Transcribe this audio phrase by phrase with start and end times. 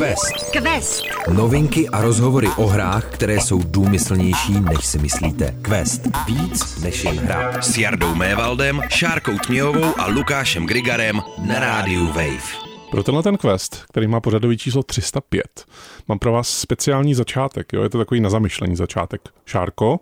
[0.00, 0.50] Quest.
[0.52, 1.04] Quest.
[1.32, 5.54] Novinky a rozhovory o hrách, které jsou důmyslnější, než si myslíte.
[5.62, 6.00] Quest.
[6.26, 7.62] Víc než jen hra.
[7.62, 12.42] S Jardou Mévaldem, Šárkou Tměhovou a Lukášem Grigarem na rádiu Wave.
[12.90, 15.64] Pro tenhle ten quest, který má pořadový číslo 305,
[16.08, 17.72] mám pro vás speciální začátek.
[17.72, 17.82] Jo?
[17.82, 19.20] Je to takový na zamyšlení začátek.
[19.46, 20.00] Šárko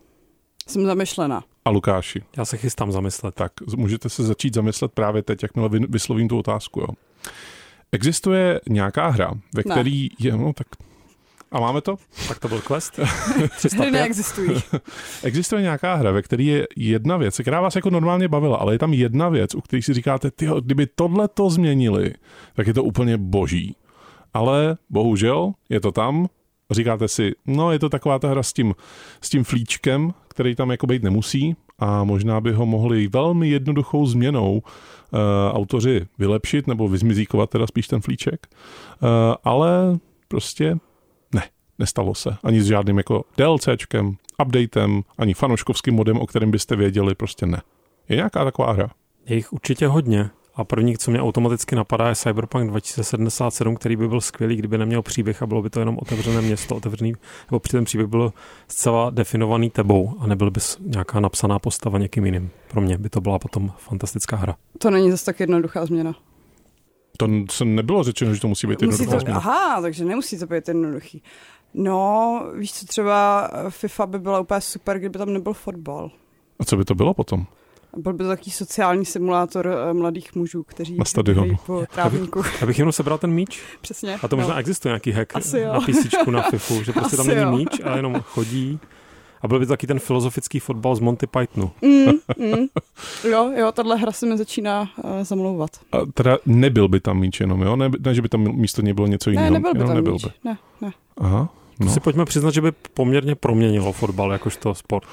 [0.69, 1.45] Jsem zamyšlena.
[1.65, 2.23] a Lukáši.
[2.37, 3.35] Já se chystám zamyslet.
[3.35, 6.81] Tak můžete se začít zamyslet právě teď, jakmile vy- vyslovím tu otázku.
[6.81, 6.87] Jo?
[7.93, 9.75] Existuje nějaká hra, ve Ne.
[9.75, 10.67] který je, no tak
[11.53, 11.97] a máme to?
[12.29, 12.99] Tak to byl quest.
[13.37, 13.91] Hry 305.
[13.91, 14.51] neexistují.
[15.23, 18.79] Existuje nějaká hra, ve které je jedna věc, která vás jako normálně bavila, ale je
[18.79, 22.15] tam jedna věc, u které si říkáte, ty, kdyby tohle to změnili,
[22.55, 23.77] tak je to úplně boží.
[24.35, 26.29] Ale bohužel je to tam,
[26.71, 28.75] říkáte si, no je to taková ta hra s tím,
[29.23, 34.07] s tím flíčkem, který tam jako být nemusí a možná by ho mohli velmi jednoduchou
[34.07, 35.19] změnou uh,
[35.53, 38.47] autoři vylepšit nebo vyzmizíkovat teda spíš ten flíček.
[39.03, 39.09] Uh,
[39.45, 40.77] ale prostě
[41.35, 41.43] ne,
[41.79, 42.37] nestalo se.
[42.43, 47.63] Ani s žádným jako DLCčkem, updatem, ani fanouškovským modem, o kterém byste věděli, prostě ne.
[48.09, 48.91] Je nějaká taková hra?
[49.27, 50.31] Je jich určitě hodně.
[50.59, 55.03] A první, co mě automaticky napadá, je Cyberpunk 2077, který by byl skvělý, kdyby neměl
[55.03, 57.13] příběh a bylo by to jenom otevřené město, otevřený,
[57.51, 58.33] nebo při ten příběh byl
[58.69, 62.51] zcela definovaný tebou a nebyl bys nějaká napsaná postava někým jiným.
[62.71, 64.57] Pro mě by to byla potom fantastická hra.
[64.79, 66.15] To není zase tak jednoduchá změna.
[67.17, 69.39] To se nebylo řečeno, že to musí být Musí jednoduchá to, změna.
[69.39, 71.23] aha, takže nemusí to být jednoduchý.
[71.75, 76.11] No, víš co, třeba FIFA by byla úplně super, kdyby tam nebyl fotbal.
[76.61, 77.47] A co by to bylo potom?
[77.97, 81.57] Byl by to takový sociální simulátor eh, mladých mužů, kteří Na stadionu.
[81.67, 82.43] po trávníku.
[82.61, 84.19] Já bych jenom sebral ten míč Přesně.
[84.23, 84.61] a to možná no.
[84.61, 85.73] existuje nějaký hack Asi jo.
[85.73, 87.57] na PC na FIFU, že prostě tam Asi není jo.
[87.59, 88.79] míč a jenom chodí.
[89.43, 91.71] A byl by to taky ten filozofický fotbal z Monty Pythonu.
[91.83, 92.05] Mm,
[92.47, 92.67] mm.
[93.31, 95.71] Jo, jo, tahle hra se mi začíná uh, zamlouvat.
[95.93, 97.77] A teda nebyl by tam míč jenom, jo?
[97.77, 99.51] Ne, ne že by tam místo něj bylo něco jiného.
[99.51, 100.25] Ne, nebyl by jenom tam nebyl míč.
[100.25, 100.31] by.
[100.45, 100.91] Ne, ne.
[101.19, 101.49] Aha,
[101.79, 105.07] To no, si pojďme přiznat, že by poměrně proměnilo fotbal jakožto sport.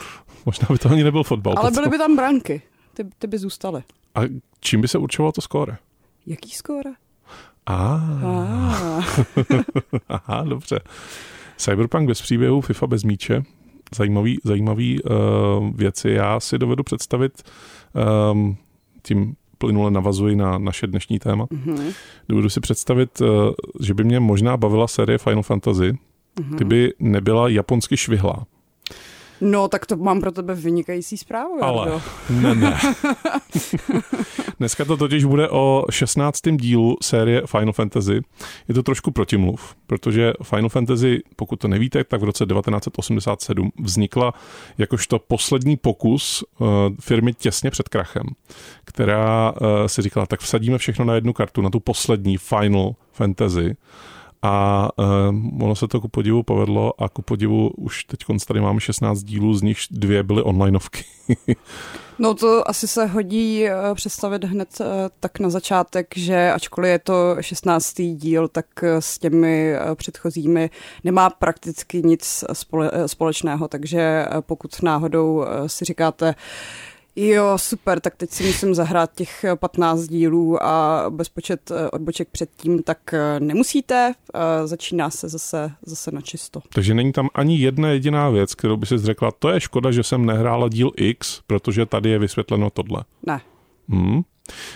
[0.45, 1.53] možná by to ani nebyl fotbal.
[1.57, 2.61] Ale byly by tam branky.
[2.93, 3.83] Ty, ty by zůstaly.
[4.15, 4.19] A
[4.59, 5.77] čím by se určovalo to skóre?
[6.25, 6.89] Jaký skóre?
[7.65, 9.03] A, Ah.
[10.09, 10.79] aha, dobře.
[11.57, 13.43] Cyberpunk bez příběhu, FIFA bez míče.
[13.95, 15.11] Zajímavý, zajímavý uh,
[15.75, 16.09] věci.
[16.09, 17.43] Já si dovedu představit,
[18.31, 18.57] um,
[19.03, 21.91] tím plynule navazuji na naše dnešní téma, Mhm.
[22.29, 23.27] dovedu si představit, uh,
[23.81, 25.97] že by mě možná bavila série Final Fantasy.
[26.35, 28.45] Kdyby nebyla japonsky švihlá.
[29.41, 32.01] No, tak to mám pro tebe vynikající zprávu, Ale Jardo.
[32.29, 32.79] ne, ne.
[34.59, 36.39] Dneska to totiž bude o 16.
[36.51, 38.21] dílu série Final Fantasy.
[38.67, 44.33] Je to trošku protimluv, protože Final Fantasy, pokud to nevíte, tak v roce 1987 vznikla
[44.77, 46.67] jakožto poslední pokus uh,
[46.99, 48.23] firmy těsně před krachem,
[48.85, 53.75] která uh, si říkala, tak vsadíme všechno na jednu kartu, na tu poslední Final Fantasy.
[54.45, 58.79] A uh, ono se to ku podivu povedlo a ku podivu už teď tady máme
[58.79, 61.03] 16 dílů, z nich dvě byly onlineovky.
[62.19, 64.85] No to asi se hodí eh, představit hned eh,
[65.19, 67.93] tak na začátek, že ačkoliv je to 16.
[68.01, 68.65] díl, tak
[68.99, 70.69] s těmi předchozími
[71.03, 76.35] nemá prakticky nic spole- společného, takže pokud náhodou si říkáte,
[77.15, 82.27] Jo, super, tak teď si musím zahrát těch eh, 15 dílů a bezpočet eh, odboček
[82.31, 86.61] předtím, tak eh, nemusíte, eh, začíná se zase, zase na čisto.
[86.73, 90.03] Takže není tam ani jedna jediná věc, kterou by si řekla, to je škoda, že
[90.03, 93.03] jsem nehrála díl X, protože tady je vysvětleno tohle.
[93.27, 93.41] Ne.
[93.89, 94.21] Hmm.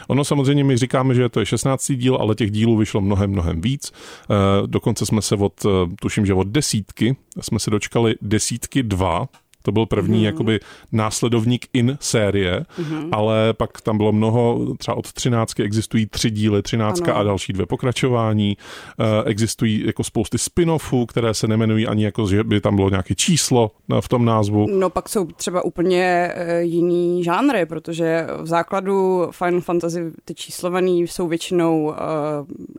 [0.08, 1.92] Ono samozřejmě my říkáme, že to je 16.
[1.92, 3.92] díl, ale těch dílů vyšlo mnohem, mnohem víc.
[3.92, 5.70] E, dokonce jsme se od, eh,
[6.02, 9.28] tuším, že od desítky, jsme se dočkali desítky dva,
[9.62, 10.20] to byl první Mhm.
[10.20, 10.26] mm.
[10.26, 10.60] jakoby
[10.92, 13.10] následovník in série, Mhm.
[13.12, 17.66] ale pak tam bylo mnoho, třeba od třináctky existují tři díly, třináctka a další dvě
[17.66, 18.58] pokračování.
[19.00, 23.16] Eh, Existují jako spousty spin-offů, které se nemenují ani jako, že by tam bylo nějaké
[23.16, 24.68] číslo na- v tom názvu.
[24.72, 31.02] No pak jsou třeba úplně eh, jiný žánry, protože v základu Final Fantasy ty číslovaný
[31.08, 31.96] jsou většinou uh,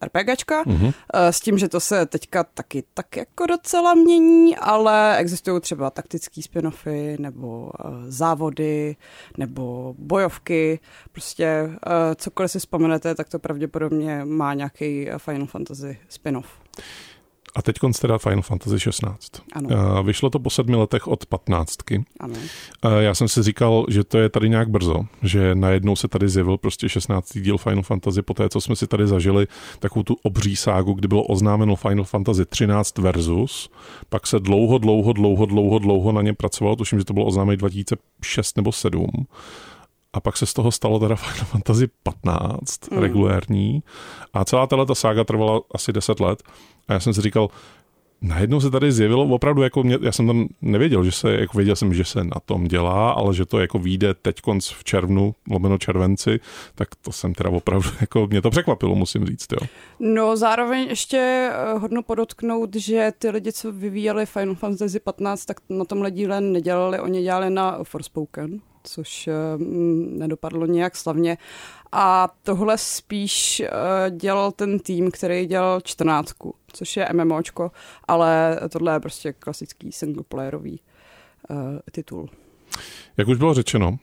[0.04, 0.84] RPGčka, Mhm.
[0.86, 5.90] uh, s tím, že to se teďka taky tak jako docela mění, ale existují třeba
[5.90, 8.96] taktický spin-offy, nebo uh, závody,
[9.38, 10.80] nebo bojovky,
[11.12, 16.60] prostě uh, cokoliv si vzpomenete, tak to pravděpodobně má nějaký eh, Final Fantasy spin-off.
[17.60, 19.32] A teď teda Final Fantasy 16.
[19.52, 22.04] Ano, Eh, Vyšlo to po sedmi letech od patnáctky.
[22.20, 22.34] ano.
[22.84, 26.28] Eh, Já jsem si říkal, že to je tady nějak brzo, že najednou se tady
[26.28, 27.40] zjevil prostě 16.
[27.40, 29.46] díl Final Fantasy po té, co jsme si tady zažili
[29.78, 33.70] takovou tu obří ságu, kdy bylo oznámeno Final Fantasy 13 versus,
[34.08, 37.56] pak se dlouho, dlouho, dlouho, dlouho, dlouho na něm pracovalo, tuším, že to bylo oznámeno
[37.56, 39.06] 2006 nebo 7
[40.12, 42.98] a pak se z toho stalo teda Final Fantasy 15, mm.
[42.98, 43.82] regulérní
[44.32, 46.42] a celá tato sága trvala asi 10 let
[46.90, 47.48] a já jsem si říkal,
[48.22, 51.76] najednou se tady zjevilo opravdu, jako mě, já jsem tam nevěděl, že se, jako věděl
[51.76, 55.34] jsem, že se na tom dělá, ale že to jako vyjde teď konc v červnu,
[55.50, 56.40] lomeno červenci,
[56.74, 59.68] tak to jsem teda opravdu, jako mě to překvapilo, musím říct, jo.
[60.00, 65.56] No zároveň ještě eh, hodno podotknout, že ty lidi, co vyvíjeli Final Fantasy 15, tak
[65.68, 71.38] na tomhle díle nedělali, oni dělali na Forspoken, což mm, nedopadlo nějak slavně.
[71.92, 77.70] A tohle spíš uh, dělal ten tým, který dělal čtrnáctku, což je MMOčko,
[78.08, 80.80] ale tohle je prostě klasický singleplayerový
[81.50, 81.56] uh,
[81.92, 82.28] titul.
[83.16, 83.96] Jak už bylo řečeno,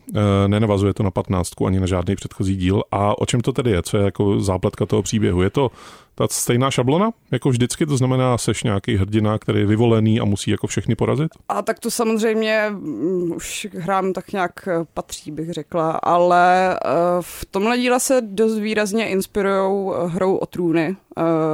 [0.48, 2.84] nenavazuje to na patnáctku ani na žádný předchozí díl.
[2.92, 3.84] A o čem to tedy je?
[3.84, 5.42] Co je jako zápletka toho příběhu?
[5.42, 5.72] Je to
[6.18, 10.52] ta stejná šablona, jako vždycky, to znamená, seš nějaký hrdina, který je vyvolený a musí
[10.52, 11.32] jako všechny porazit?
[11.50, 16.92] A tak to samozřejmě um, už hrám tak nějak eh, patří, bych řekla, ale uh,
[17.22, 20.96] v tomhle díle se dost výrazně inspirují eh, hrou o trůny.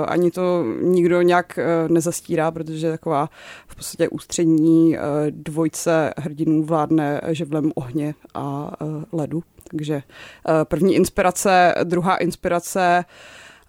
[0.07, 3.29] Ani to nikdo nějak nezastírá, protože taková
[3.67, 4.97] v podstatě ústřední
[5.29, 7.21] dvojce hrdinů vládne
[7.53, 9.43] živlem ohně a uh, ledu.
[9.69, 13.05] Takže uh, první inspirace, druhá inspirace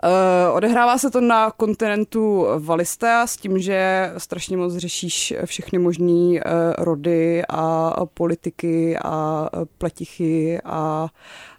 [0.05, 6.41] Uh, odehrává se to na kontinentu Valistea s tím, že strašně moc řešíš všechny možné
[6.79, 9.49] rody a politiky a
[9.79, 11.09] pletichy a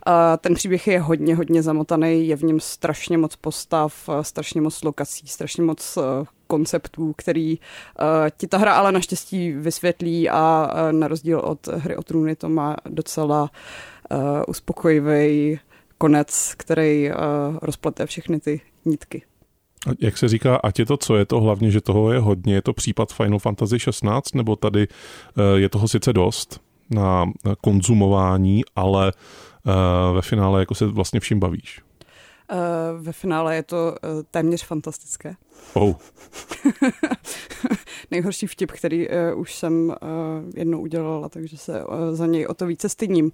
[0.07, 4.83] uh, ten příběh je hodně, hodně zamotaný, je v něm strašně moc postav, strašně moc
[4.83, 5.97] lokací, strašně moc
[6.47, 8.05] konceptů, který uh,
[8.37, 12.49] ti ta hra ale naštěstí vysvětlí a uh, na rozdíl od hry o trůny to
[12.49, 13.49] má docela
[14.11, 15.59] uh, uspokojivý
[15.97, 17.15] konec, který uh,
[17.61, 19.23] rozplete všechny ty nitky.
[19.87, 22.53] A jak se říká, ať je to co, je to hlavně, že toho je hodně,
[22.53, 24.87] je to případ Final Fantasy 16, nebo tady
[25.55, 27.25] je toho sice dost na
[27.61, 29.11] konzumování, ale
[29.65, 31.81] uh, ve finále jako se vlastně vším bavíš?
[32.51, 35.35] Uh, ve finále je to uh, téměř fantastické.
[35.73, 35.93] Oh.
[38.11, 39.95] Nejhorší vtip, který uh, už jsem
[40.55, 43.31] jednou udělala, takže se za něj o to více stydním.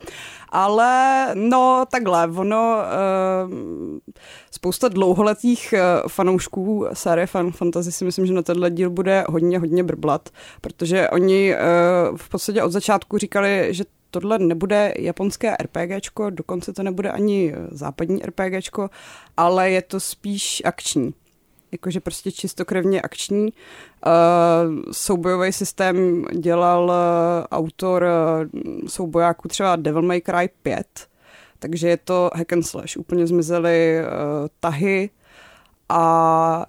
[0.49, 2.77] Ale no takhle, ono
[4.51, 9.59] spousta dlouholetých uh, fanoušků série Final Fantasy si myslím, že na tenhle díl bude hodně,
[9.59, 10.29] hodně brblat,
[10.61, 11.55] protože oni
[12.15, 18.21] v podstatě od začátku říkali, že tohle nebude japonské RPGčko, dokonce to nebude ani západní
[18.21, 18.89] RPGčko,
[19.37, 21.13] ale je to spíš akční.
[21.71, 23.43] Jakože prostě čistokrevně akční.
[23.43, 23.51] Uh,
[24.91, 28.05] soubojový systém dělal uh, autor
[28.87, 31.07] soubojáků třeba Devil May Cry 5,
[31.59, 32.97] takže je to hack and slash.
[32.97, 34.07] Úplně zmizely uh,
[34.59, 35.09] tahy
[35.89, 36.65] a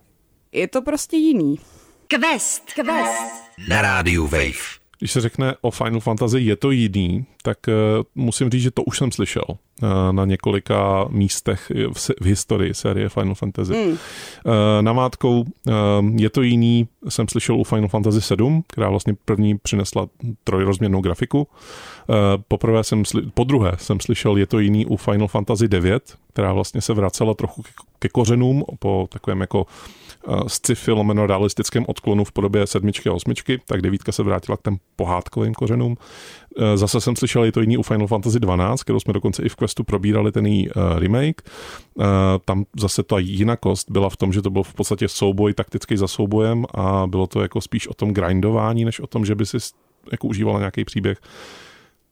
[0.53, 1.59] je to prostě jiný.
[2.07, 3.33] Quest, quest.
[3.69, 4.82] Na rádiu Wave.
[5.03, 7.75] Když se řekne o Final Fantasy je to jiný, tak uh,
[8.15, 11.73] musím říct, že to už jsem slyšel uh, na několika místech
[12.21, 13.73] v, historii série Final Fantasy.
[13.73, 13.97] Mm.
[14.81, 15.45] Namátkou
[16.17, 20.07] je to jiný jsem slyšel u Final Fantasy 7, která vlastně první přinesla
[20.45, 21.49] trojrozměrnou grafiku.
[22.49, 26.53] Poprvé jsem, sli- po druhé jsem slyšel je to jiný u Final Fantasy 9, která
[26.53, 29.67] vlastně se vracela trochu ke, ke kořenům po takovém jako
[30.47, 34.77] sci-fi lomeno realistickém odklonu v podobě sedmičky a osmičky, tak devítka se vrátila k těm
[34.97, 35.97] pohádkovým kořenům.
[36.59, 39.49] E, zase jsem slyšel, je to jiný u Final Fantasy 12, kterou jsme dokonce i
[39.49, 41.43] v Questu probírali ten její uh, remake.
[42.45, 46.09] Tam zase ta jinakost byla v tom, že to byl v podstatě souboj taktický za
[46.09, 49.57] soubojem a bylo to jako spíš o tom grindování, než o tom, že by si
[50.13, 51.19] jako užívala nějaký příběh.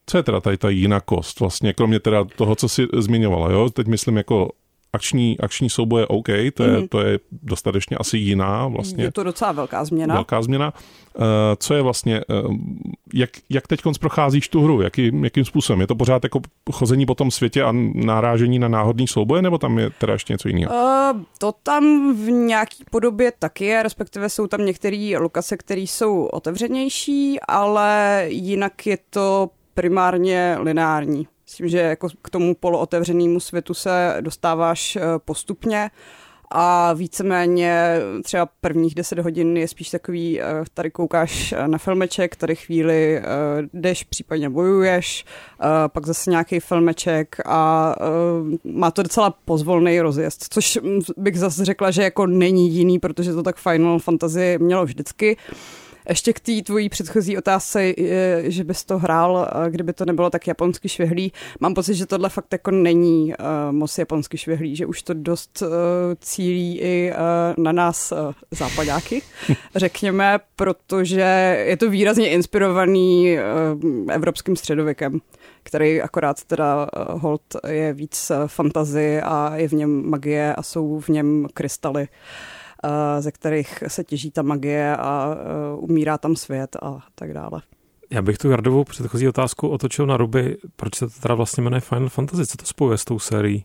[0.07, 3.71] Co je teda tady ta jinakost vlastně, kromě teda toho, co si zmiňovala, jo?
[3.71, 4.50] Teď myslím jako
[4.93, 6.89] akční, akční souboje OK, to je, mm.
[6.89, 9.05] to je dostatečně asi jiná vlastně.
[9.05, 10.15] Je to docela velká změna.
[10.15, 10.73] Velká změna.
[11.19, 11.25] Uh,
[11.57, 12.57] co je vlastně, uh,
[13.15, 15.81] jak, jak teď procházíš tu hru, jaký, jakým způsobem?
[15.81, 16.41] Je to pořád jako
[16.73, 20.49] chození po tom světě a narážení na náhodný souboje, nebo tam je teda ještě něco
[20.49, 20.75] jiného?
[20.75, 26.25] Uh, to tam v nějaký podobě taky je, respektive jsou tam některé lokace, které jsou
[26.25, 31.27] otevřenější, ale jinak je to primárně lineární.
[31.50, 35.90] Myslím, že jako k tomu polootevřenému světu se dostáváš eh, postupně
[36.50, 42.37] a víceméně třeba prvních deset hodin je spíš takový, eh, tady koukáš eh, na filmeček,
[42.37, 43.23] tady chvíli
[43.73, 45.25] jdeš, případně bojuješ,
[45.92, 47.95] pak zase nějaký filmeček a
[48.64, 50.78] má to docela pozvolný rozjezd, což
[51.16, 55.37] bych zase řekla, že jako není jiný, protože to tak Final Fantasy mělo vždycky.
[56.11, 57.93] Ještě k té tvojí předchozí otázce,
[58.43, 61.33] že bys to hrál, kdyby to nebylo tak japonsky švihlý.
[61.61, 65.62] Mám pocit, že tohle fakt jako není uh, moc japonsky švihlý, že už to dost
[65.62, 65.69] uh,
[66.21, 68.12] cílí i uh, na nás
[68.50, 69.23] západáky,
[69.75, 73.37] řekněme, protože je to výrazně inspirovaný
[74.11, 75.21] evropským středověkem
[75.62, 81.09] který akorát teda hold je víc fantazy a je v něm magie a jsou v
[81.09, 82.02] něm krystaly.
[82.02, 82.60] Uh,
[83.19, 85.37] ze kterých se těží ta magie a
[85.77, 87.63] umírá tam svět a tak dále.
[88.11, 90.57] Já bych tu Jardovou předchozí otázku otočil na ruby.
[90.77, 92.47] Proč se to teda vlastně jmenuje Final Fantasy?
[92.47, 93.65] Co to spojuje s tou sérií?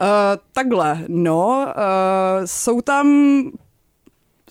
[0.00, 0.06] Uh,
[0.52, 3.06] takhle, no, uh, jsou tam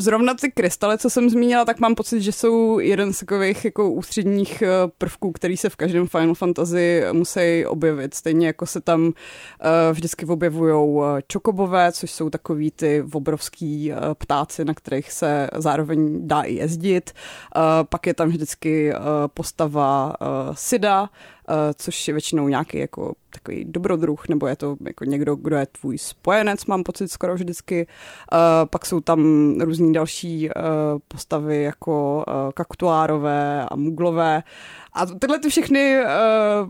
[0.02, 3.92] Zrovna ty krystaly, co jsem zmínila, tak mám pocit, že jsou jeden z takových jako
[3.92, 4.68] ústředních eh,
[4.98, 8.14] prvků, který se v každém Final Fantasy musí objevit.
[8.14, 9.12] Stejně jako se tam uh,
[9.92, 16.42] vždycky objevují eh, čokobové, což jsou takový ty obrovský ptáci, na kterých se zároveň dá
[16.42, 17.12] i jezdit.
[17.90, 18.94] Pak je tam vždycky
[19.34, 20.16] postava
[20.54, 21.10] Sida,
[21.41, 21.41] Eh,
[21.76, 25.98] což je většinou nějaký jako takový dobrodruh, nebo je to jako někdo, kdo je tvůj
[25.98, 27.88] spojenec, mám pocit skoro vždycky.
[28.34, 29.22] Uh, pak jsou tam
[29.62, 30.54] různý další uh,
[31.08, 34.44] postavy jako kaktuárové a muglové.
[34.94, 35.92] A tyhle ty všechny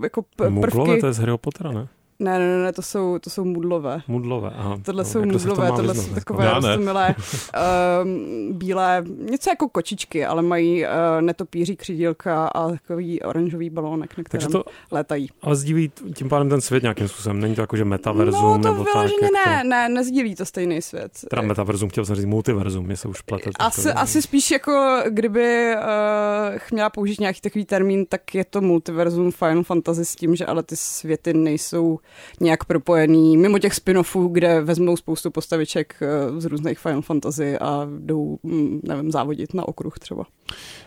[0.03, 0.53] jako prvky...
[0.53, 1.87] Muglové to je z Harry Pottera, ne?
[2.21, 4.01] Ne, ne, ne, to jsou, to jsou mudlové.
[4.07, 4.77] Mudlové, aha.
[4.83, 8.09] Tohle no, jsou mudlové, to tohle jsou takové milé uh,
[8.57, 10.89] bílé, něco jako kočičky, ale mají uh,
[11.21, 15.29] netopíří křídílka a takový oranžový balónek, na kterém to, létají.
[15.41, 17.39] Ale sdílí tím pádem ten svět nějakým způsobem?
[17.39, 19.05] Není to jako, že metaverzum no, to nebo tak?
[19.21, 19.69] ne, to...
[19.69, 21.11] ne, nezdílí to stejný svět.
[21.29, 23.49] Teda metaverzum, chtěl jsem říct multiverzum, mě se už plete.
[23.59, 29.31] Asi, asi spíš jako, kdyby uh, měla použít nějaký takový termín, tak je to multiverzum
[29.31, 31.99] Final Fantasy s tím, že ale ty světy nejsou
[32.39, 37.87] nějak propojený, mimo těch spin-offů, kde vezmou spoustu postaviček eh, z různých Final Fantasy a
[37.99, 40.23] jdou, mm, nevím, závodit na okruh třeba.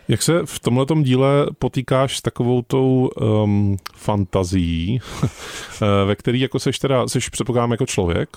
[0.08, 3.10] Jak se v tomhle díle potýkáš s takovou tou
[3.44, 8.28] um, fantazí, eh, ve který jako seš teda, seš předpokládám jako člověk,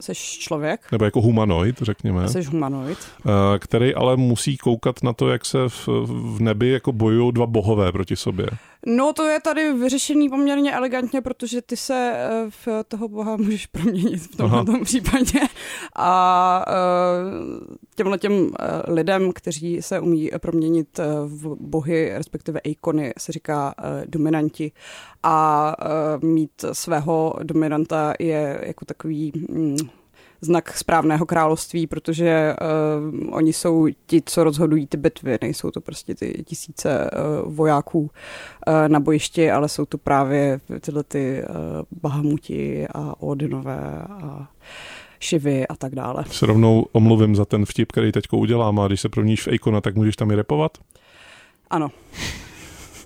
[0.00, 0.92] Jsi člověk.
[0.92, 2.28] Nebo jako humanoid, řekněme.
[2.28, 2.98] Jsi humanoid.
[3.26, 5.88] Eh, který ale musí koukat na to, jak se v,
[6.36, 8.46] v nebi jako bojují dva bohové proti sobě.
[8.86, 13.66] No to je tady vyřešený poměrně elegantně, protože ty se eh, v toho boha můžeš
[13.66, 15.40] proměnit v tomhle tom případě.
[15.96, 16.72] A eh,
[17.94, 18.50] těmhle těm
[18.88, 23.74] lidem, kteří se umí proměnit v bohy, respektive ikony, se říká
[24.06, 24.72] dominanti.
[25.22, 25.76] A
[26.22, 29.76] mít svého dominanta je jako takový mm,
[30.40, 32.56] znak správného království, protože
[33.20, 38.00] uh, oni jsou ti, co rozhodují ty bitvy, nejsou to prostě ty tisíce uh, vojáků
[38.00, 38.08] uh,
[38.88, 41.56] na bojišti, ale jsou to právě tyhle ty uh,
[42.02, 44.48] Bahamuti a Odinové a
[45.20, 46.24] Šivy a tak dále.
[46.30, 49.80] Se rovnou omluvím za ten vtip, který teď udělám a když se proměníš v Eikona,
[49.80, 50.78] tak můžeš tam i repovat?
[51.70, 51.90] Ano.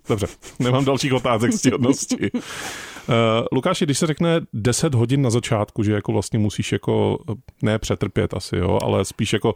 [0.08, 0.26] Dobře,
[0.58, 2.30] nemám dalších otázek z hodnosti.
[2.30, 2.38] Uh,
[3.52, 7.18] Lukáši, když se řekne 10 hodin na začátku, že jako vlastně musíš jako
[7.62, 9.54] ne přetrpět asi, jo, ale spíš jako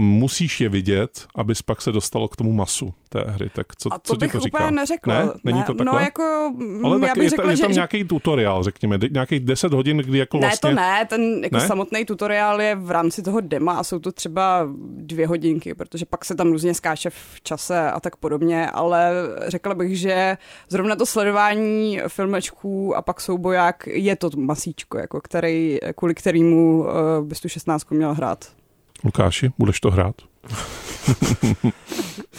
[0.00, 3.50] musíš je vidět, abys pak se dostalo k tomu masu té hry.
[3.54, 4.70] Tak co, a to co bych to říká?
[4.70, 5.10] neřekl.
[5.10, 5.28] Ne?
[5.44, 6.00] Není to no, takhle?
[6.00, 6.52] No jako,
[6.84, 9.96] Ale tak já bych je, řekla, je tam že, nějaký tutoriál, řekněme, nějakých 10 hodin,
[9.96, 10.74] kdy jako vlastně...
[10.74, 11.66] Ne, to ne, ten jako ne?
[11.66, 16.24] samotný tutoriál je v rámci toho dema a jsou to třeba dvě hodinky, protože pak
[16.24, 19.12] se tam různě skáče v čase a tak podobně, ale
[19.46, 20.36] řekla bych, že
[20.68, 26.86] zrovna to sledování filmečků a pak souboják je to masíčko, jako který, kvůli kterému uh,
[27.26, 28.57] bys tu 16 měl hrát.
[29.04, 30.14] Lukáši, budeš to hrát?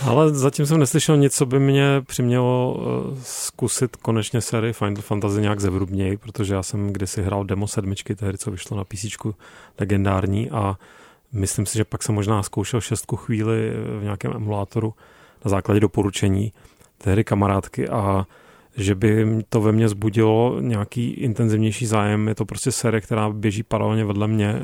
[0.04, 5.42] Ale zatím jsem neslyšel nic, co by mě přimělo uh, zkusit konečně sérii Final Fantasy
[5.42, 9.06] nějak zevrubněji, protože já jsem kdysi hrál demo sedmičky, tehdy co vyšlo na PC
[9.80, 10.78] legendární a
[11.32, 14.94] myslím si, že pak jsem možná zkoušel šestku chvíli v nějakém emulátoru
[15.46, 16.54] na základě doporučení
[16.98, 18.26] tehdy kamarádky a
[18.78, 22.28] že by to ve mně zbudilo nějaký intenzivnější zájem.
[22.28, 24.56] Je to prostě série, která běží paralelně vedle mě.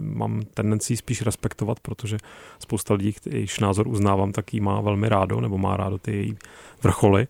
[0.00, 2.16] Mám tendenci spíš respektovat, protože
[2.58, 6.36] spousta lidí, jejichž názor uznávám, tak ji má velmi rádo, nebo má rádo ty její
[6.82, 7.26] vrcholy.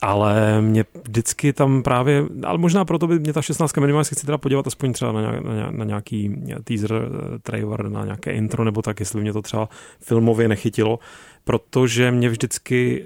[0.00, 4.26] Ale mě vždycky tam právě, ale možná proto by mě ta 16 minimálně se chci
[4.26, 8.82] teda podívat aspoň třeba na, nějak, na nějaký teaser, eh, trailer, na nějaké intro nebo
[8.82, 9.68] tak, jestli mě to třeba
[10.00, 10.98] filmově nechytilo,
[11.44, 13.04] protože mě vždycky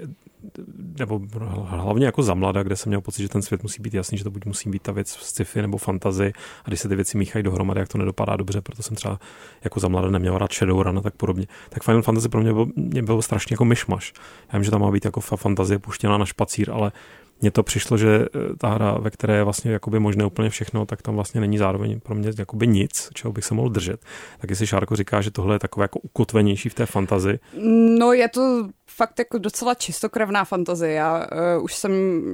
[0.99, 1.21] nebo
[1.65, 4.23] hlavně jako za mlada, kde jsem měl pocit, že ten svět musí být jasný, že
[4.23, 6.33] to buď musí být ta věc sci-fi nebo fantazy
[6.65, 9.19] a když se ty věci míchají dohromady, jak to nedopadá dobře, proto jsem třeba
[9.63, 11.47] jako za mlada neměl rád Shadowrun a tak podobně.
[11.69, 14.13] Tak Final Fantasy pro mě byl, mě byl strašně jako myšmaš.
[14.53, 16.91] Já vím, že tam má být jako fantazie puštěná na špacír, ale
[17.41, 20.85] mně to přišlo, že eh, ta hra, ve které je vlastně jakoby možné úplně všechno,
[20.85, 23.99] tak tam vlastně není zároveň pro mě jakoby nic, čeho bych se mohl držet.
[24.39, 27.39] Tak jestli Šárko říká, že tohle je takové jako ukotvenější v té fantazi.
[27.99, 30.93] No je to fakt jako docela čistokrevná fantazie.
[30.93, 31.91] Já uh, už jsem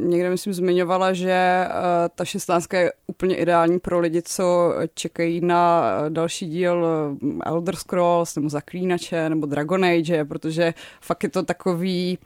[0.10, 1.74] někde, myslím, zmiňovala, že uh,
[2.16, 6.86] ta šestnáctka je úplně ideální pro lidi, co čekají na další díl
[7.46, 12.18] Elder Scrolls nebo Zaklínače nebo Dragon Age, protože fakt je to takový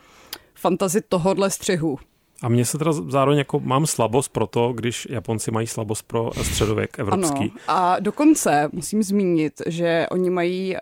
[0.55, 1.99] fantazi tohodle střihu.
[2.41, 6.31] A mně se teda zároveň jako mám slabost pro to, když Japonci mají slabost pro
[6.43, 7.53] středověk evropský.
[7.67, 7.79] Ano.
[7.79, 10.81] A dokonce musím zmínit, že oni mají uh,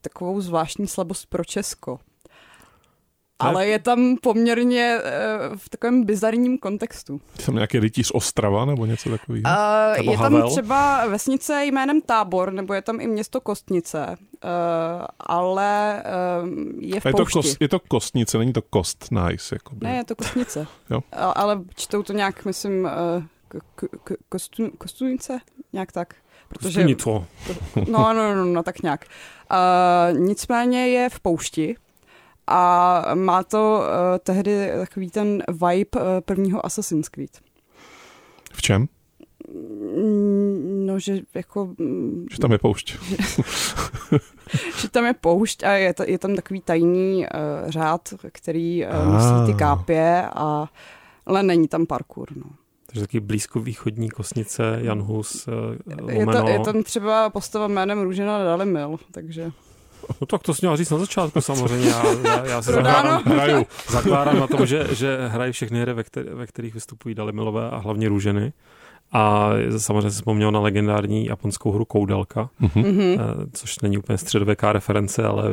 [0.00, 1.98] takovou zvláštní slabost pro Česko
[3.48, 7.20] ale je tam poměrně uh, v takovém bizarním kontextu.
[7.38, 9.42] Je tam nějaký rytíř Ostrava nebo něco takového?
[9.98, 14.20] Uh, je tam třeba vesnice jménem Tábor, nebo je tam i město Kostnice, uh,
[15.20, 16.02] ale
[16.42, 17.32] uh, je v je poušti.
[17.32, 19.54] to, kost, je to Kostnice, není to Kost Nice.
[19.54, 19.86] Jakoby.
[19.86, 20.66] Ne, je to Kostnice.
[20.90, 21.00] jo.
[21.12, 23.24] Ale čtou to nějak, myslím, uh,
[24.78, 25.40] Kostunice,
[25.72, 26.14] nějak tak.
[26.48, 27.26] Protože, to.
[27.90, 29.04] No, no, no, no, tak nějak.
[29.52, 31.76] Uh, nicméně je v poušti,
[32.46, 37.40] a má to uh, tehdy takový ten vibe uh, prvního Assassin's Creed.
[38.52, 38.88] V čem?
[39.54, 41.74] Mm, no, že jako...
[41.78, 42.98] Mm, že tam je poušť.
[44.80, 49.12] že tam je poušť a je, to, je tam takový tajný uh, řád, který uh,
[49.12, 50.68] musí ty kápě, a,
[51.26, 52.50] ale není tam parkour, no.
[52.86, 55.54] Takže taky blízko východní kosnice, Jan Hus, uh,
[56.10, 59.52] je, to, je tam třeba postava jménem Růžena Dalimil, takže...
[60.20, 61.88] No tak to jsi měl říct na začátku samozřejmě.
[61.88, 63.66] Já, já, já se zakládám, hraju.
[63.90, 67.76] zakládám na tom, že, že hrají všechny hry, ve, který, ve kterých vystupují Dalimilové a
[67.76, 68.52] hlavně Růženy.
[69.12, 73.18] A samozřejmě jsem vzpomněl na legendární japonskou hru Koudelka, mm-hmm.
[73.52, 75.44] což není úplně středověká reference, ale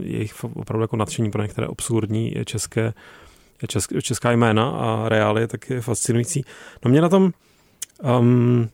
[0.00, 2.92] jejich opravdu jako nadšení pro některé absurdní české,
[3.66, 6.44] česk, česká jména a reály tak je fascinující.
[6.84, 7.32] No mě na tom
[8.18, 8.68] um,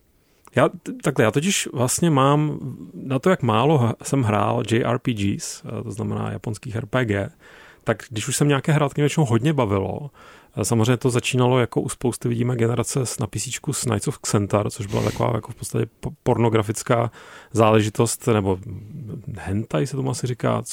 [0.57, 0.69] já,
[1.03, 2.59] takhle, já totiž vlastně mám,
[2.93, 7.29] na to, jak málo jsem hrál JRPGs, eh, to znamená japonských RPG,
[7.83, 10.09] tak když už jsem nějaké hrát, mě většinou hodně bavilo.
[10.57, 14.69] Eh, samozřejmě to začínalo jako u spousty, vidíme generace na PC s Knights of Xentar,
[14.69, 15.85] což byla taková jako v podstatě
[16.23, 17.11] pornografická
[17.51, 18.59] záležitost, nebo
[19.37, 20.63] hentai se tomu asi říká,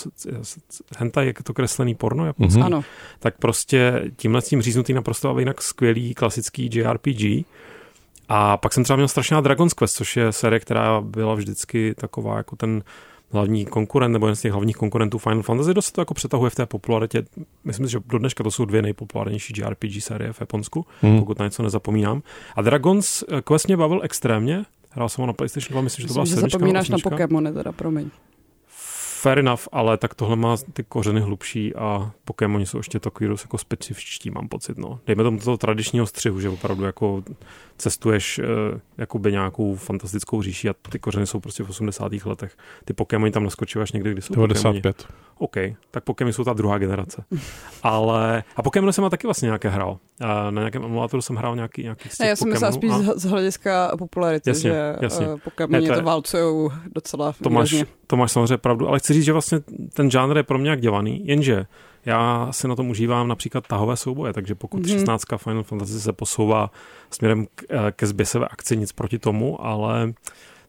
[0.99, 2.61] hentai je to kreslený porno japonský.
[2.61, 2.67] Mm-hmm.
[2.67, 2.85] Ano.
[3.19, 7.47] Tak prostě tímhle tím říznutý naprosto ale jinak skvělý klasický JRPG,
[8.29, 12.37] a pak jsem třeba měl strašně Dragon's Quest, což je série, která byla vždycky taková
[12.37, 12.83] jako ten
[13.33, 15.75] hlavní konkurent nebo jeden z těch hlavních konkurentů Final Fantasy.
[15.75, 17.25] Dost to jako přetahuje v té popularitě.
[17.65, 21.19] Myslím si, že do dneška to jsou dvě nejpopulárnější JRPG série v Japonsku, hmm.
[21.19, 22.23] pokud na něco nezapomínám.
[22.57, 24.65] A Dragon's Quest mě bavil extrémně.
[24.91, 26.59] Hrál jsem ho na PlayStation 2, myslím, že to byla sedmička.
[26.59, 28.11] Zapomínáš na Pokémony teda, promiň
[29.25, 33.43] fair enough, ale tak tohle má ty kořeny hlubší a Pokémoni jsou ještě takový dost
[33.43, 34.79] jako specifičtí, mám pocit.
[34.79, 35.01] No.
[35.07, 37.23] Dejme tomu toho tradičního střihu, že opravdu jako
[37.79, 38.41] cestuješ
[38.99, 42.13] jakoby nějakou fantastickou říši a ty kořeny jsou prostě v 80.
[42.25, 42.57] letech.
[42.85, 44.97] Ty Pokémoni tam naskočíš až někdy, kdy jsou 95.
[44.97, 45.25] Pokémoni.
[45.39, 45.57] OK,
[45.91, 47.25] tak Pokémon jsou ta druhá generace.
[47.83, 49.99] Ale, a Pokémon jsem taky vlastně nějaké hrál.
[50.21, 52.99] A na nějakém emulátoru jsem hrál nějaký, nějaký z Já jsem myslela spíš a...
[53.17, 55.29] z hlediska popularity, jasně, že jasně.
[55.29, 59.25] Uh, Pokémoni to, to válcujou docela to máš, to máš samozřejmě pravdu, ale chci říct,
[59.25, 59.61] že vlastně
[59.93, 61.67] ten žánr je pro mě jak dělaný, jenže
[62.05, 64.99] já si na tom užívám například tahové souboje, takže pokud mm-hmm.
[64.99, 65.25] 16.
[65.37, 66.71] Final Fantasy se posouvá
[67.11, 70.13] směrem k, eh, ke zběsové akci, nic proti tomu, ale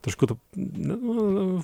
[0.02, 0.36] trošku to
[0.78, 0.98] no,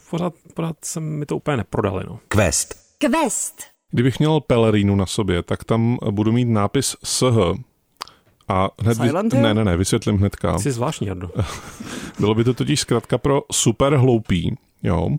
[0.10, 2.04] pořád, pořád se mi to úplně neprodali.
[2.08, 2.20] No.
[2.28, 2.76] Quest.
[2.98, 3.62] Quest.
[3.92, 7.38] Kdybych měl pelerínu na sobě, tak tam budu mít nápis SH.
[8.48, 9.42] A hned Silent vy...
[9.42, 10.60] Ne, ne, ne, vysvětlím hnedka.
[10.60, 11.30] Jsi zvláštní, Jardo.
[12.20, 14.56] Bylo by to totiž zkrátka pro super hloupý.
[14.84, 15.10] Jo.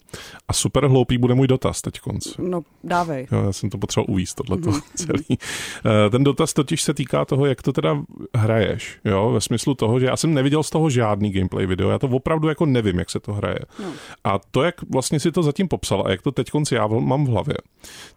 [0.48, 2.36] A super hloupý bude můj dotaz teď konc.
[2.36, 3.26] No, dávej.
[3.32, 4.82] Jo, já jsem to potřeboval uvíst, tohleto mm-hmm.
[4.94, 5.38] celý.
[5.86, 8.02] Eh, ten dotaz totiž se týká toho, jak to teda
[8.36, 8.98] hraješ.
[9.04, 12.08] Jo, ve smyslu toho, že já jsem neviděl z toho žádný gameplay video, já to
[12.08, 13.58] opravdu jako nevím, jak se to hraje.
[13.78, 13.92] No.
[14.24, 17.24] A to, jak vlastně si to zatím popsal a jak to teď konc já mám
[17.24, 17.56] v hlavě,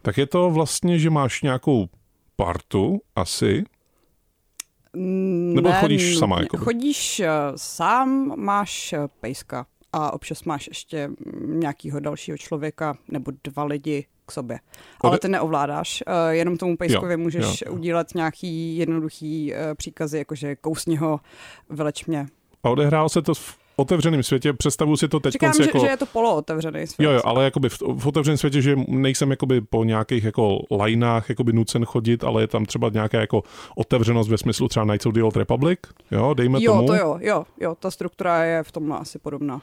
[0.02, 1.88] tak je to vlastně, že máš nějakou
[2.36, 3.64] partu asi,
[5.54, 6.40] nebo ne, chodíš sama?
[6.40, 6.56] Jako?
[6.56, 11.10] Chodíš uh, sám, máš uh, pejska a občas máš ještě
[11.46, 14.58] nějakého dalšího člověka nebo dva lidi k sobě.
[15.00, 17.72] Ale ty neovládáš, uh, jenom tomu pejskovi jo, můžeš jo.
[17.72, 21.20] udílet nějaký jednoduchý uh, příkazy, jakože kousni ho,
[21.70, 22.26] vyleč mě.
[22.62, 25.78] A odehrál se to v otevřeném světě, představuji si to teď Říkám, že, jako...
[25.78, 27.06] že je to polootevřený svět.
[27.06, 31.28] Jo, jo, ale jakoby v, v otevřeném světě, že nejsem jakoby po nějakých jako lineách
[31.28, 33.42] jakoby nucen chodit, ale je tam třeba nějaká jako
[33.76, 35.78] otevřenost ve smyslu třeba Knights of the Old Republic,
[36.10, 36.82] jo, dejme jo, tomu.
[36.82, 39.60] Jo, to jo, jo, jo, ta struktura je v tom asi podobná.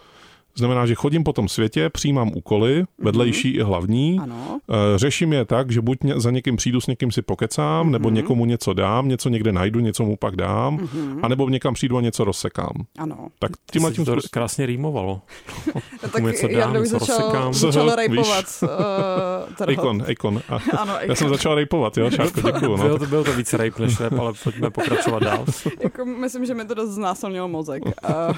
[0.57, 3.59] Znamená, že chodím po tom světě, přijímám úkoly, vedlejší mm-hmm.
[3.59, 4.59] i hlavní, Ano.
[4.69, 7.91] Eh, řeším je tak, že buď ně- za někým přijdu, s někým si pokecám, mm-hmm.
[7.91, 11.19] nebo někomu něco dám, něco někde najdu, něco mu pak dám, mm-hmm.
[11.23, 12.71] anebo někam přijdu a něco rozsekám.
[12.97, 13.27] Ano.
[13.39, 15.21] Tak tímhle Ty tím to způsobem- krásně rýmovalo.
[16.11, 17.53] Tak něco dám, něco začal, rozsekám.
[17.53, 17.95] začal Víš.
[17.95, 18.45] rejpovat.
[18.61, 20.41] Uh, Icon,
[20.77, 22.77] Ano, já jsem začal rejpovat, jo, Šárko, děkuju.
[22.77, 22.83] No.
[22.83, 25.45] Bylo to, bylo to víc rape než rap, ale pojďme pokračovat dál.
[25.83, 27.83] jako, myslím, že mi to dost znásilnilo mozek.
[28.03, 28.33] A,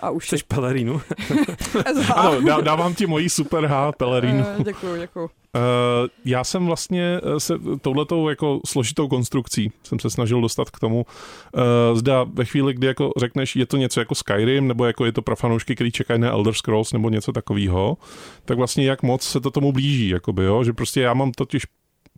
[0.00, 1.00] a už Chceš pelerínu?
[2.14, 4.44] Ano, dá, dávám ti mojí super H pelerínu.
[4.58, 5.24] Uh, děkuju, děkuju.
[5.24, 5.60] Uh,
[6.24, 11.06] já jsem vlastně eh, se touhletou jako složitou konstrukcí jsem se snažil dostat k tomu,
[11.54, 15.12] uh, zda ve chvíli, kdy jako řekneš, je to něco jako Skyrim, nebo jako je
[15.12, 17.96] to pro fanoušky, který čekají na Elder Scrolls nebo něco takového,
[18.44, 20.64] tak vlastně jak moc se to tomu blíží, jakoby, jo?
[20.64, 21.62] že prostě já mám totiž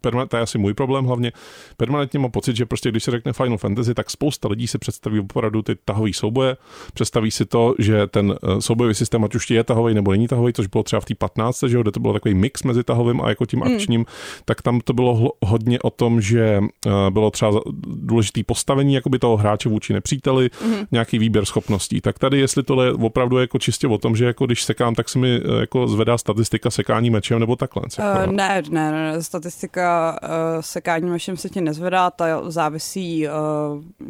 [0.03, 1.33] perma- to je asi můj problém hlavně,
[1.77, 5.21] permanentně mám pocit, že prostě když se řekne Final Fantasy, tak spousta lidí si představí
[5.21, 6.57] opravdu ty tahové souboje,
[6.95, 10.53] představí si to, že ten eh, soubojový systém, ať už je tahový nebo není tahový,
[10.53, 13.21] což bylo třeba v té 15, že jo, kde to bylo takový mix mezi tahovým
[13.21, 13.73] a jako tím Hmm.
[13.75, 14.07] akčním,
[14.45, 19.37] tak tam to bylo hodně o tom, že eh, bylo třeba důležitý postavení jakoby toho
[19.37, 20.85] hráče vůči nepříteli, Mhm.
[20.93, 22.01] nějaký výběr schopností.
[22.01, 25.09] Tak tady, jestli tohle je opravdu jako čistě o tom, že jako když sekám, tak
[25.09, 27.83] se mi eh, jako zvedá statistika sekání mečem nebo takhle.
[27.99, 29.90] Uh, ne, ne, ne, statistika
[30.23, 30.29] uh,
[30.61, 33.33] sekání mešem se ti nezvedá, ta závisí uh,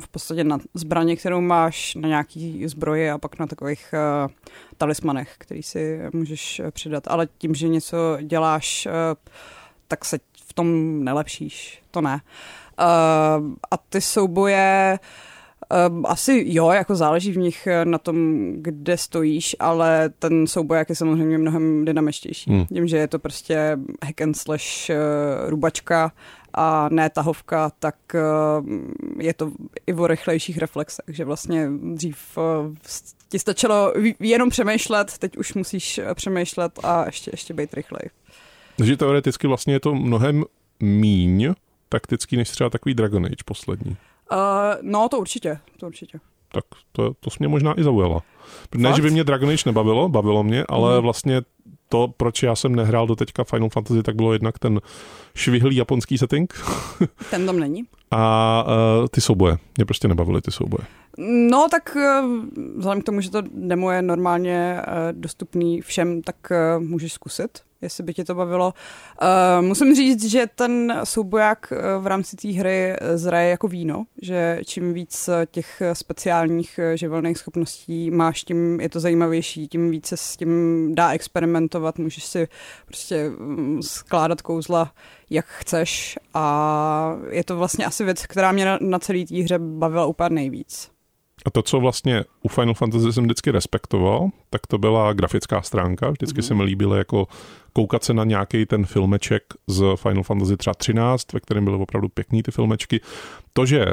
[0.00, 4.30] v podstatě na zbraně, kterou máš, na nějaký zbroji a pak na takových uh,
[4.76, 7.08] talismanech, který si můžeš eh, přidat.
[7.08, 8.92] Ale tím, že něco děláš, uh,
[9.88, 10.68] tak se v tom
[11.04, 12.20] nelepšíš, to ne.
[12.80, 12.86] Uh,
[13.70, 15.29] a ty souboje Um,
[16.04, 20.94] asi jo, jako záleží v nich eh, na tom, kde stojíš, ale ten souboják je
[20.94, 22.50] samozřejmě mnohem dynamičtější.
[22.50, 22.66] Hmm.
[22.66, 24.96] Tím, že je to prostě hack and slash uh,
[25.50, 26.12] rubačka
[26.54, 28.68] a ne tahovka, tak uh,
[29.18, 29.52] je to
[29.86, 32.74] i o rychlejších reflexech, že vlastně dřív uh,
[33.30, 38.10] ti stačilo jenom přemýšlet, teď už musíš eh, přemýšlet a ještě, ještě být rychlej.
[38.76, 40.44] Takže teoreticky vlastně je to mnohem
[40.80, 41.54] míň
[41.88, 43.96] taktický, než třeba takový Dragon Age poslední.
[44.32, 44.38] Uh,
[44.82, 46.18] no, to určitě, to určitě.
[46.52, 48.22] Tak to, to mě možná i zaujalo.
[48.74, 48.96] Ne, Fakt?
[48.96, 51.02] že by mě Dragon Age nebavilo, bavilo mě, ale Mhm.
[51.02, 51.42] vlastně
[51.88, 54.80] to, proč já jsem nehrál do teďka Final Fantasy, tak bylo jednak ten
[55.34, 56.54] švihlý japonský setting
[57.30, 57.84] Ten tam není.
[58.10, 58.64] a
[59.00, 59.56] uh, ty souboje.
[59.76, 60.86] Mě prostě nebavily ty souboje.
[61.50, 62.22] No, tak eh,
[62.76, 67.58] vzhledem k tomu, že to demo je normálně eh, dostupný všem, tak eh, můžeš zkusit,
[67.82, 68.74] jestli by tě to bavilo.
[69.22, 74.04] Eh, Musím říct, že ten souboják eh, v rámci té hry eh, zraje jako víno,
[74.22, 80.36] že čím víc těch speciálních živelných schopností máš, tím je to zajímavější, tím více s
[80.36, 80.50] tím
[80.94, 82.48] dá experimentovat, můžeš si
[82.86, 84.92] prostě mm, skládat kouzla,
[85.30, 89.58] jak chceš a je to vlastně asi věc, která mě na, na celé té hře
[89.58, 90.99] bavila úplně nejvíc.
[91.44, 96.10] A to, co vlastně u Final Fantasy jsem vždycky respektoval, tak to byla grafická stránka.
[96.10, 96.46] Vždycky mm-hmm.
[96.46, 97.28] se mi líbilo jako
[97.72, 102.08] koukat se na nějaký ten filmeček z Final Fantasy třeba 13, ve kterém byly opravdu
[102.08, 103.00] pěkný ty filmečky.
[103.52, 103.86] To, že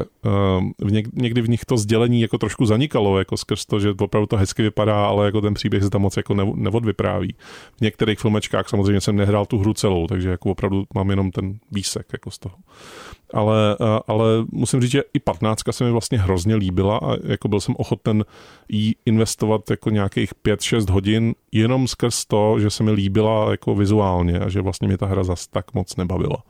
[0.81, 4.37] něk- někdy v nich to sdělení jako trošku zanikalo, jako skrz to, že opravdu to
[4.37, 7.35] hezky vypadá, ale jako ten příběh se tam moc jako neodvypráví.
[7.77, 11.59] V některých filmečkách samozřejmě jsem nehrál tu hru celou, takže jako opravdu mám jenom ten
[11.71, 12.55] výsek jako z toho.
[13.33, 17.47] Ale, eh, ale musím říct, že i 15 se mi vlastně hrozně líbila a jako
[17.47, 18.25] byl jsem ochoten
[18.69, 24.39] jí investovat jako nějakých 5-6 hodin jenom skrz to, že se mi líbila jako vizuálně
[24.39, 26.43] a že vlastně mě ta hra zas tak moc nebavila.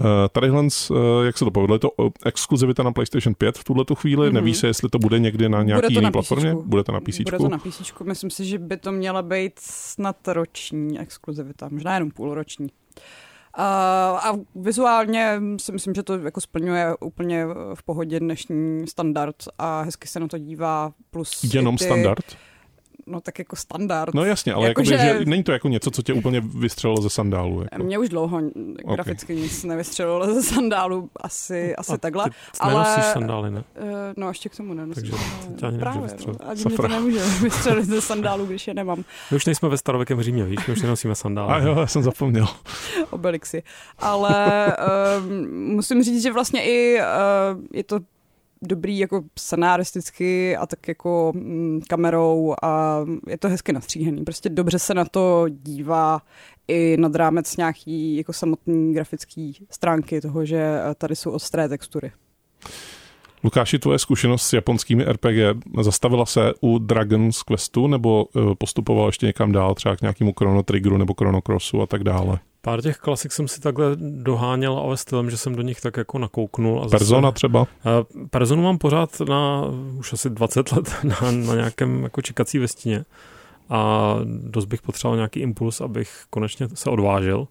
[0.00, 1.90] Uh, tadyhle, uh, jak se to povedlo, je to
[2.24, 4.32] exkluzivita na PlayStation 5 v tuhle tu chvíli, mm-hmm.
[4.32, 7.20] neví se, jestli to bude někdy na nějaký jiný platformě, bude to na PC.
[7.20, 7.92] Bude to na PC.
[8.04, 12.68] Myslím si, že by to měla být snad roční exkluzivita, možná jenom půlroční.
[13.56, 19.82] A, a vizuálně si myslím, že to jako splňuje úplně v pohodě dnešní standard a
[19.82, 20.92] hezky se na to dívá.
[21.10, 22.36] Plus Jenom ty, standard?
[23.06, 24.14] No tak jako standard.
[24.14, 25.24] No jasně, ale Jako, jakoby, že- že...
[25.24, 27.62] není to jako něco, co tě úplně vystřelilo ze sandálu.
[27.72, 27.84] Jako.
[27.84, 28.40] Mě už dlouho
[28.94, 32.24] graficky nic nevystřelilo ze sandálu, asi, asi A takhle.
[32.24, 33.64] Ty Ale- nenosíš sandály, ne?
[33.82, 33.86] Uh,
[34.16, 35.02] no ještě k tomu nenosím.
[35.10, 36.40] Takže ale tě ani nemůže Právě, vystřelit.
[36.40, 36.48] no.
[36.50, 36.88] Ani mě to Safra.
[36.96, 39.04] nemůže vystřelit ze sandálu, když je nemám.
[39.30, 41.52] My už nejsme ve starověkém Římě, víš, my už nenosíme sandály.
[41.52, 42.46] A jo, já jsem zapomněl.
[43.10, 43.62] Obelixy.
[43.98, 44.66] Ale
[45.28, 47.98] um, musím říct, že vlastně i uh, je to
[48.66, 54.24] dobrý jako scenaristicky a tak jako mm, kamerou a je to hezky nastříhaný.
[54.24, 56.22] Prostě dobře se na to dívá
[56.68, 62.12] i nad rámec nějaký jako samotný grafický stránky toho, že eh, tady jsou ostré textury.
[63.44, 65.36] Lukáši, tvoje zkušenost s japonskými RPG
[65.80, 70.62] zastavila se u Dragon's Questu nebo eh, postupovala ještě někam dál, třeba k nějakému Chrono
[70.62, 72.38] Triggeru nebo Chrono Crossu a tak dále?
[72.64, 76.18] Pár těch klasik jsem si takhle doháněl, ale stylem, že jsem do nich tak jako
[76.18, 76.80] nakouknul.
[76.80, 77.66] A zase, Persona třeba?
[77.86, 79.62] Eh, Personu mám pořád na
[79.98, 83.04] už asi 20 let na, na nějakém jako čekací vestině.
[83.70, 87.48] a dost bych potřeboval nějaký impuls, abych konečně se odvážil.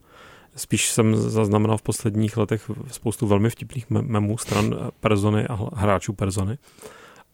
[0.55, 6.57] Spíš jsem zaznamenal v posledních letech spoustu velmi vtipných memů stran persony a hráčů persony.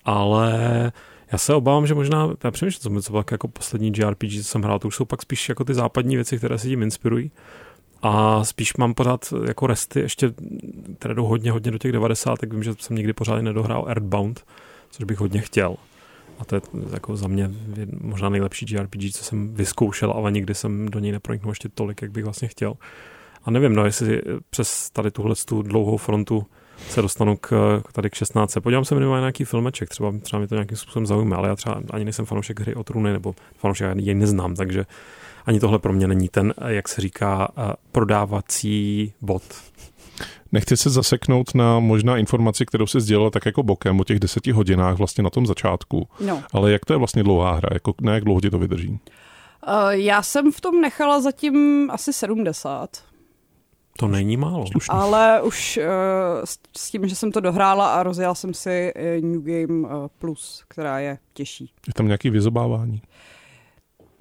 [0.06, 0.92] Ale
[1.32, 4.80] já se obávám, že možná, já přemýšlím, co bylo jako poslední JRPG, co jsem hrál,
[4.80, 7.32] to už jsou pak spíš jako ty západní věci, které se tím inspirují.
[8.02, 10.34] A spíš mám pořád jako resty, ještě,
[11.00, 14.46] které jdou hodně, hodně do těch 90, tak vím, že jsem nikdy pořád nedohrál Earthbound,
[14.92, 15.76] což bych hodně chtěl.
[16.40, 16.62] A to je
[16.94, 17.52] jako za mě
[18.02, 22.12] možná nejlepší JRPG, co jsem vyzkoušel, ale nikdy jsem do něj neproniknul ještě tolik, jak
[22.12, 22.74] bych vlastně chtěl.
[23.44, 26.46] A nevím, no, jestli přes tady tuhle tu dlouhou frontu
[26.90, 28.58] se dostanu k, tady k 16.
[28.64, 31.56] Podívám se minimálně na nějaký filmeček, třeba, třeba mi to nějakým způsobem zaujme, ale já
[31.56, 34.86] třeba ani nejsem fanoušek hry o trůny, nebo fanoušek ani jej neznám, takže
[35.46, 39.44] ani tohle pro mě není ten, jak se říká, eh, prodávací bod.
[40.52, 44.52] Nechci se zaseknout na možná informaci, kterou se sdělila tak jako bokem o těch deseti
[44.52, 46.08] hodinách vlastně na tom začátku.
[46.20, 46.44] No.
[46.54, 47.70] Ale jak to je vlastně dlouhá hra?
[47.74, 48.90] Jako, na jak dlouho ti to vydrží?
[48.90, 52.90] Uh, já jsem v tom nechala zatím asi 70.
[54.00, 54.68] To není málo.
[54.68, 54.90] Slušný.
[54.92, 55.84] Ale už uh,
[56.78, 59.88] s tím, že jsem to dohrála a rozjela jsem si New Game
[60.20, 61.74] Plus, která je těžší.
[61.88, 63.02] Je tam nějaký vyzobávání?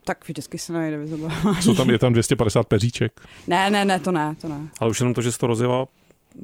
[0.05, 1.57] Tak vždycky se najde vyzobávání.
[1.63, 3.21] Co tam je tam 250 peříček?
[3.47, 4.69] Ne, ne, ne, to ne, to ne.
[4.81, 5.87] Ale už jenom to, že jsi to rozjela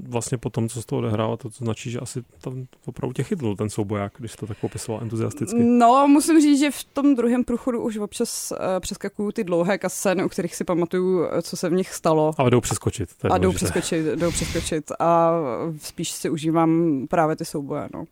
[0.09, 3.23] vlastně po tom, co z toho odehrává, to, to značí, že asi tam opravdu tě
[3.23, 5.65] chytl ten souboják, když to tak popisoval entuziasticky.
[5.65, 10.25] No, musím říct, že v tom druhém průchodu už občas uh, přeskakuju ty dlouhé kascény,
[10.25, 12.33] u kterých si pamatuju, eh, co se v nich stalo.
[12.39, 13.09] Ale jdou přeskočit.
[13.31, 15.33] A jdou přeskočit, jdou přeskočit a
[15.79, 18.05] spíš si užívám právě ty souboje, no.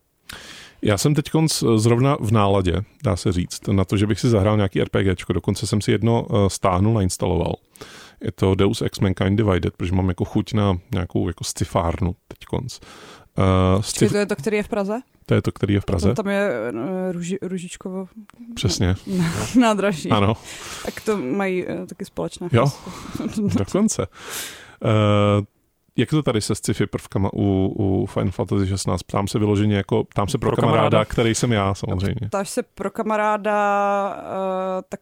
[0.82, 1.30] Já jsem teď
[1.76, 5.32] zrovna v náladě, dá se říct, na to, že bych si zahrál nějaký RPGčko.
[5.32, 7.54] Dokonce jsem si jedno eh, stáhnul, nainstaloval.
[8.22, 12.38] Je to Deus Ex Mankind Divided, protože mám jako chuť na nějakou jako scifárnu teď
[12.44, 12.80] konc.
[13.38, 14.12] Uh, scif...
[14.12, 15.00] to je to, který je v Praze?
[15.26, 16.08] To je to, který je v Praze.
[16.08, 16.80] Tam, tam je uh,
[17.12, 18.08] ruži, Ružičkovo.
[18.54, 18.94] Přesně.
[19.60, 20.10] Nádraží.
[20.10, 20.34] Ano.
[20.84, 22.48] Tak to mají uh, taky společné.
[22.52, 22.66] Jo,
[23.58, 24.06] dokonce.
[24.84, 25.44] Uh,
[25.96, 29.02] jak to tady se sci-fi prvkama u, u Final Fantasy 16?
[29.02, 32.28] Ptám se vyloženě jako, ptám se pro, pro kamaráda, kamaráda, který jsem já samozřejmě.
[32.28, 35.00] Ptáš se pro kamaráda, uh, tak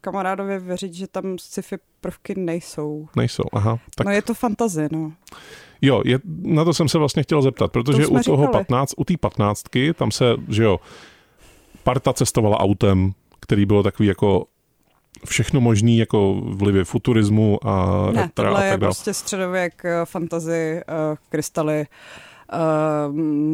[0.00, 3.08] kamarádově věřit, že tam sci-fi prvky nejsou.
[3.16, 3.78] Nejsou, aha.
[3.94, 4.06] Tak...
[4.06, 5.12] No je to fantazie, no.
[5.82, 8.64] Jo, je, na to jsem se vlastně chtěl zeptat, protože to u toho říkali.
[8.64, 10.80] 15, u té patnáctky, tam se, že jo,
[11.84, 14.46] parta cestovala autem, který bylo takový jako
[15.26, 20.80] všechno možný jako vlivy futurismu a ne, tohle a tak je prostě středověk, eh, fantazy,
[20.88, 21.80] uh, krystaly.
[21.80, 22.29] Uh,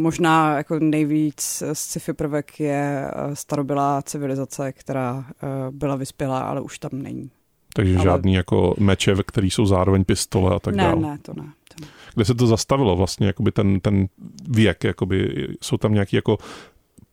[0.01, 5.25] možná jako nejvíc sci-fi prvek je starobylá civilizace, která uh,
[5.71, 7.31] byla vyspělá, ale už tam není.
[7.75, 8.05] Takže ale...
[8.05, 11.01] žádný jako meče, ve který jsou zároveň pistole a tak ne, dále.
[11.01, 11.89] Ne, to ne, to ne.
[12.15, 14.07] Kde se to zastavilo vlastně, jakoby ten, ten
[14.49, 16.39] věk, jakoby jsou tam nějaký jako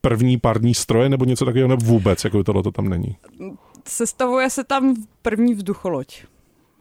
[0.01, 3.17] první pární stroje nebo něco takového, nebo vůbec, jako tohle to tam není?
[3.87, 6.23] Sestavuje se tam první vzducholoď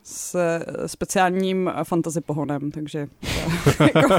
[0.04, 0.36] s
[0.86, 3.08] speciálním fantasy pohonem, takže
[3.94, 4.14] jako,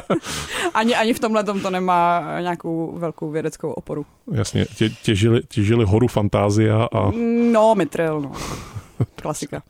[0.73, 4.05] ani, ani v tomhle to nemá nějakou velkou vědeckou oporu.
[4.31, 7.11] Jasně, tě, těžili, těžili horu fantázia a...
[7.51, 8.31] No, Mitril, no.
[9.21, 9.63] Klasika.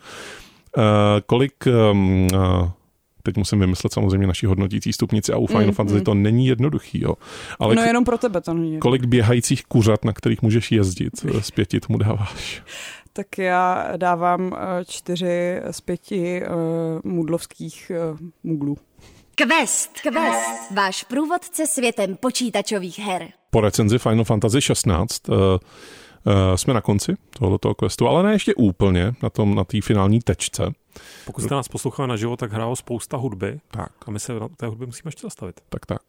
[0.78, 0.84] uh,
[1.26, 1.54] kolik
[1.92, 2.70] um, uh,
[3.24, 6.04] teď musím vymyslet samozřejmě naší hodnotící stupnici a u Final mm, Fantasy mm.
[6.04, 7.02] to není jednoduchý.
[7.04, 7.14] Jo.
[7.60, 8.80] Ale no jenom pro tebe to není.
[8.80, 12.64] Kolik běhajících kuřat, na kterých můžeš jezdit, z pěti tomu dáváš?
[13.14, 18.78] Tak já dávám eh, čtyři z pěti uh, mudlovských uh, muglů.
[19.36, 20.02] Quest.
[20.02, 20.72] Quest.
[20.76, 23.28] Váš průvodce světem počítačových her.
[23.50, 25.36] Po recenzi Final Fantasy 16 uh,
[26.26, 30.20] Uh, jsme na konci tohoto questu, ale ne ještě úplně na tom na té finální
[30.20, 30.72] tečce.
[31.26, 33.60] Pokud jste nás poslouchali na život, tak hrálo spousta hudby.
[33.72, 33.92] Tak.
[34.06, 35.62] A my se na té hudby musíme ještě zastavit.
[35.70, 36.02] Tak, tak.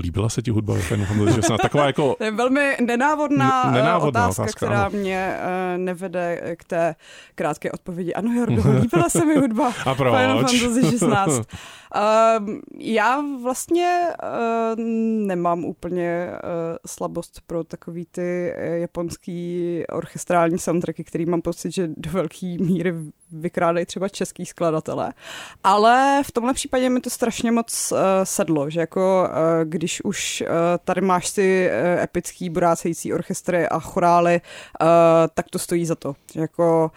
[0.00, 1.60] Líbila se ti hudba ve Final Fantasy 16?
[1.62, 2.14] Taková jako...
[2.18, 4.98] To je velmi nenávodná, N- nenávodná otázka, otázka, která ano.
[4.98, 6.94] mě uh, nevede k té
[7.34, 8.14] krátké odpovědi.
[8.14, 10.16] Ano, Jorgo, líbila se mi hudba A proč?
[10.16, 11.28] Final Fantasy 16.
[11.30, 11.42] Uh,
[11.94, 14.80] ehm, já vlastně uh,
[15.26, 16.38] nemám úplně uh,
[16.86, 22.94] slabost pro takový ty japonský orchestrální soundtracky, který mám pocit, že do velké míry
[23.32, 25.12] vykrádají třeba český skladatele.
[25.64, 30.44] Ale v tomhle případě mi to strašně moc uh, sedlo, že jako uh, když už
[30.46, 30.48] uh,
[30.84, 34.40] tady máš si uh, epický burácející orchestry a chorály,
[34.80, 34.86] uh,
[35.34, 36.14] tak to stojí za to.
[36.34, 36.90] Jako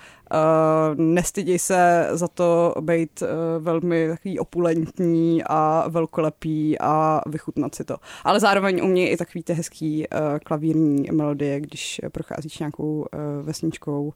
[0.96, 3.28] nestyděj se za to být uh,
[3.64, 7.98] velmi takový opulentní a velkolepý a vychutnat si to.
[8.24, 13.06] Ale zároveň umějí i takový ty hezký uh, klavírní melodie, když procházíš nějakou uh,
[13.46, 14.14] vesničkou, uh,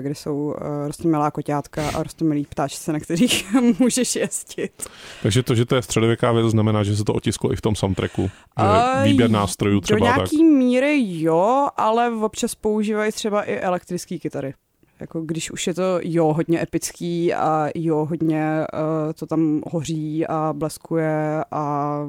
[0.00, 0.52] kde jsou uh,
[0.86, 4.88] rostomilá koťátka a rostomilí ptáčce, na kterých můžeš jezdit.
[5.22, 7.76] Takže to, že to je středověká věc, znamená, že se to otisklo i v tom
[7.76, 8.30] soundtracku.
[8.58, 10.46] Že výběr nástrojů třeba Do nějaký tak.
[10.46, 14.54] míry jo, ale občas používají třeba i elektrické kytary.
[15.00, 20.26] Jako když už je to jo hodně epický a jo hodně uh, to tam hoří
[20.26, 22.00] a bleskuje a...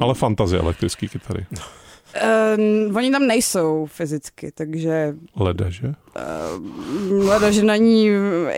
[0.00, 1.46] Ale fantazie elektrické kytary.
[2.22, 5.14] Uh, oni tam nejsou fyzicky, takže...
[5.36, 5.86] Leda, že?
[5.86, 8.10] Uh, leda, že na ní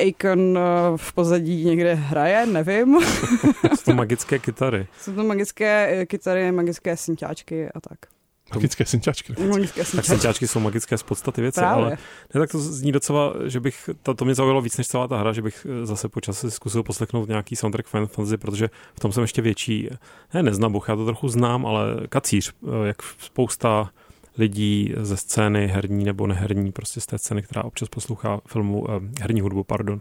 [0.08, 2.98] Akon uh, v pozadí někde hraje, nevím.
[3.74, 4.86] Jsou to magické kytary.
[5.00, 8.15] Jsou to magické kytary, magické synťáčky a tak.
[8.54, 9.34] Magické synťáčky.
[9.48, 11.84] Magické Tak synťáčky jsou magické z podstaty věci, Právě.
[11.84, 11.98] ale
[12.34, 15.18] ne, tak to zní docela, že bych, to, to mě zaujalo víc než celá ta
[15.18, 19.00] hra, že bych eh, zase po čase zkusil poslechnout nějaký soundtrack Final Fantasy, protože v
[19.00, 19.88] tom jsem ještě větší,
[20.34, 23.90] ne neznabuch, já to trochu znám, ale kacíř, eh, jak spousta
[24.38, 29.00] lidí ze scény herní nebo neherní, prostě z té scény, která občas poslouchá filmu, eh,
[29.20, 30.00] herní hudbu, pardon,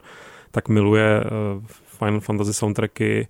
[0.51, 1.23] tak miluje
[1.97, 3.27] Final Fantasy soundtracky,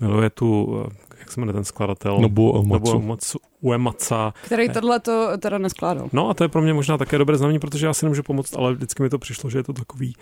[0.00, 0.82] miluje tu,
[1.26, 2.18] jak se jmenuje ten skladatel?
[2.20, 2.96] Nobuo Uematsu.
[2.96, 6.08] Uematsu, Uematsa, Který tohle to teda neskládal.
[6.12, 8.56] No a to je pro mě možná také dobré znamení, protože já si nemůžu pomoct,
[8.56, 10.14] ale vždycky mi to přišlo, že je to takový,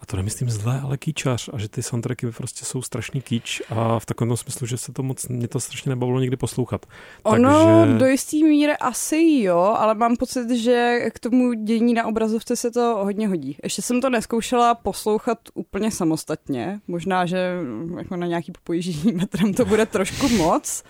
[0.00, 3.98] a to nemyslím zlé, ale kýčař a že ty soundtracky prostě jsou strašný kýč a
[3.98, 6.86] v takovém smyslu, že se to moc, mě to strašně nebavilo nikdy poslouchat.
[7.22, 12.06] Ono Takže- do jistý míry asi jo, ale mám pocit, že k tomu dění na
[12.06, 13.56] obrazovce se to hodně hodí.
[13.62, 16.80] Ještě jsem to neskoušela poslouchat úplně samostatně.
[16.88, 20.82] Možná, že mm, jako na nějaký popojíždění metrem to bude trošku moc,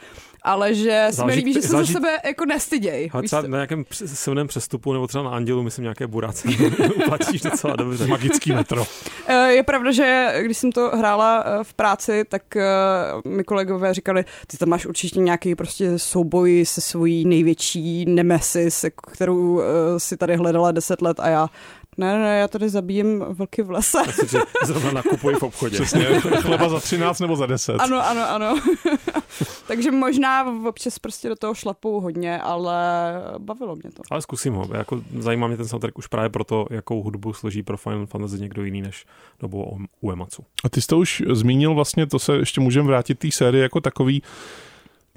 [0.43, 3.11] ale že se mi líbí, že se za sebe jako nestyděj.
[3.13, 6.49] Ale třeba na nějakém silném přestupu nebo třeba na Andělu, myslím, nějaké buráce
[6.97, 8.07] uplatíš docela dobře.
[8.07, 8.85] Magický metro.
[9.27, 12.65] Eh, Je pravda, že když jsem to hrála eh, v práci, tak eh,
[13.25, 19.11] mi kolegové říkali, ty tam máš určitě nějaký prostě souboj se svojí největší nemesis, jako
[19.11, 19.63] kterou
[19.99, 21.49] si tady hledala deset let a já
[21.99, 23.99] ne, ne, já tady zabíjím vlky v lese.
[24.67, 25.77] Zrovna nakupuji v obchodě.
[25.77, 27.73] Přesně, chleba za 13 nebo za 10.
[27.73, 28.61] Ano, ano, ano.
[29.67, 32.75] Takže možná občas prostě do toho šlapou hodně, ale
[33.39, 34.03] bavilo mě to.
[34.11, 34.69] Ale zkusím ho.
[34.75, 38.65] Jako zajímá mě ten soundtrack už právě proto, jakou hudbu složí pro Final Fantasy někdo
[38.65, 39.07] jiný než
[39.41, 40.45] dobu Uematsu.
[40.65, 43.81] A ty jsi to už zmínil vlastně, to se ještě můžeme vrátit té sérii jako
[43.81, 44.23] takový,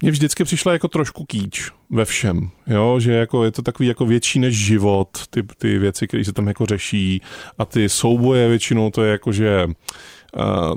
[0.02, 4.06] mně vždycky přišla jako trošku kýč ve všem, jo, že jako je to takový jako
[4.06, 7.20] větší než život, ty, ty věci, které se tam jako řeší.
[7.58, 9.66] A ty souboje většinou to je jako, že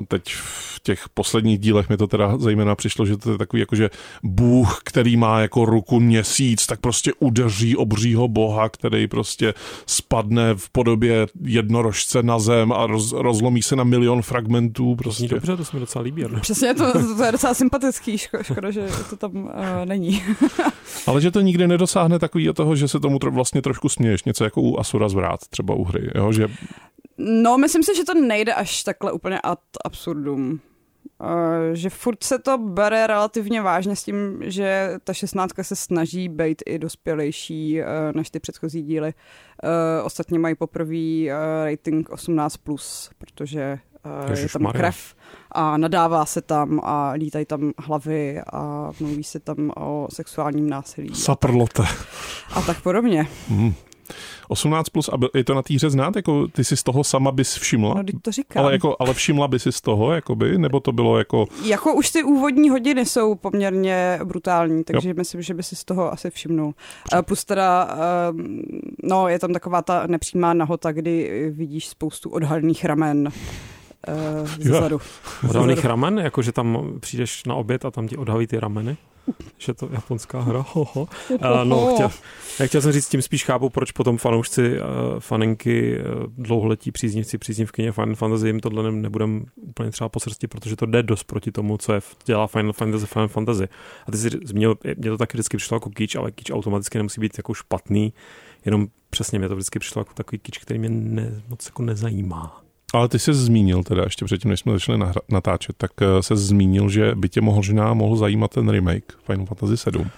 [0.08, 3.76] teď v těch posledních dílech mi to teda zejména přišlo, že to je takový jako,
[3.76, 3.90] že
[4.22, 9.54] Bůh, který má jako ruku měsíc, tak prostě udeří obřího boha, který prostě
[9.86, 14.96] spadne v podobě jednorožce na zem a roz, rozlomí se na milion fragmentů.
[15.04, 15.34] To zní Prostě.
[15.34, 16.22] dobře, to se mi docela líbí.
[16.22, 16.40] Jarno.
[16.40, 19.50] Přesně, to, to je docela sympatický, ško- škoda, že to tam uh,
[19.84, 20.22] není.
[21.06, 24.44] Ale že to nikdy nedosáhne takový toho, že se tomu tro, vlastně trošku směješ, něco
[24.44, 26.32] jako u Asura zvrat, třeba u hry, jo?
[26.32, 26.48] že
[27.18, 30.60] No, myslím si, že to nejde až takhle úplně ad absurdum.
[31.20, 31.28] Uh,
[31.72, 36.62] že furt se to bere relativně vážně s tím, že ta šestnáctka se snaží být
[36.66, 39.14] i dospělejší uh, než ty předchozí díly.
[39.64, 41.30] Uh, ostatně mají poprvé uh,
[41.64, 44.80] rating 18+, plus, protože uh, je tam Ježišmarja.
[44.80, 45.14] krev
[45.52, 51.14] a nadává se tam a lítají tam hlavy a mluví se tam o sexuálním násilí
[51.14, 51.82] saprlote.
[52.54, 53.28] a tak podobně.
[53.48, 53.74] Hmm.
[54.48, 56.16] 18 plus, a je to na té hře znát?
[56.16, 57.94] Jako, ty si z toho sama bys všimla?
[57.94, 58.64] No, teď to říkám.
[58.64, 60.58] ale, jako, ale všimla by si z toho, jakoby?
[60.58, 61.46] Nebo to bylo jako...
[61.64, 65.14] Jako už ty úvodní hodiny jsou poměrně brutální, takže jo.
[65.18, 66.74] myslím, že by si z toho asi všimnul.
[67.14, 68.40] Uh, plus teda, uh,
[69.02, 73.32] no, je tam taková ta nepřímá nahota, kdy vidíš spoustu odhalených ramen
[74.08, 75.00] uh, zezadu.
[75.48, 78.96] Odhalených ramen, jako že tam přijdeš na oběd a tam ti odhalí ty rameny.
[79.58, 81.08] Že to japonská hra, hoho.
[81.30, 82.10] Uh, no, chtěl,
[82.60, 84.86] já chtěl jsem říct, tím spíš chápu, proč potom fanoušci, uh,
[85.18, 86.04] faninky, uh,
[86.38, 90.86] dlouholetí příznivci, příznivkyně Final Fantasy jim tohle ne- nebudem úplně třeba po srsti, protože to
[90.86, 93.68] jde dost proti tomu, co je, dělá Final Fantasy, Final Fantasy.
[94.06, 97.20] A ty jsi zmínil, mě to taky vždycky přišlo jako kýč, ale kýč automaticky nemusí
[97.20, 98.12] být jako špatný,
[98.64, 102.67] jenom přesně mě to vždycky přišlo jako takový kýč, který mě ne, moc jako nezajímá.
[102.94, 106.36] Ale ty jsi zmínil teda, ještě předtím, než jsme začali nahra- natáčet, tak eh, se
[106.36, 110.10] zmínil, že by tě možná mohl zajímat ten remake Final Fantasy 7.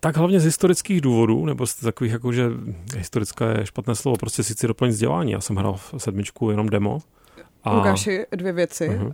[0.00, 2.50] Tak hlavně z historických důvodů, nebo z takových jako, že
[2.96, 5.32] historická je špatné slovo, prostě si chci doplnit vzdělání.
[5.32, 6.98] Já jsem hrál v sedmičku jenom demo.
[7.64, 7.76] A...
[7.76, 8.88] Lukáši, dvě věci.
[8.88, 9.06] Mhm.
[9.06, 9.12] Uh,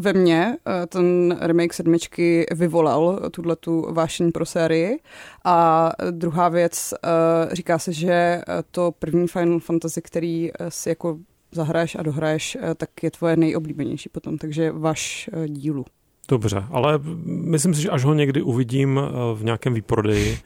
[0.00, 4.98] ve mně uh, ten remake sedmičky vyvolal tuhle tu vášeň pro sérii.
[5.44, 11.18] A druhá věc, uh, říká se, že to první Final Fantasy, který uh, si jako
[11.54, 15.84] zahraješ a dohraješ, eh, tak je tvoje nejoblíbenější potom, takže váš eh, dílu.
[16.28, 20.38] Dobře, ale myslím si, že až ho někdy uvidím eh, v nějakém výprodeji,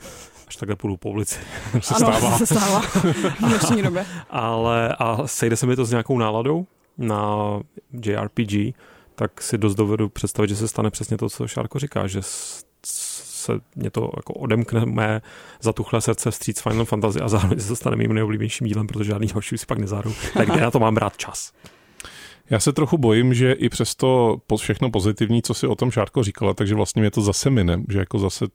[0.48, 1.40] až takhle půjdu po ulici.
[1.80, 2.38] se ano, stává.
[2.38, 2.80] se stává
[3.40, 4.06] v dnešní době.
[4.30, 6.66] Ale a sejde se mi to s nějakou náladou
[6.98, 7.36] na
[8.04, 8.74] JRPG,
[9.14, 12.20] tak si dost dovedu představit, že se stane přesně to, co Šárko říká, že
[13.48, 15.20] se mě to jako odemkne mé
[15.60, 19.58] zatuchlé srdce vstříc Final Fantasy a zároveň se stane mým nejoblíbenějším dílem, protože žádný další
[19.58, 20.12] si pak nezáru.
[20.34, 21.52] Tak kde na to mám brát čas?
[22.50, 26.54] Já se trochu bojím, že i přesto všechno pozitivní, co si o tom Šárko říkala,
[26.54, 28.46] takže vlastně mě to zase mine, že jako zase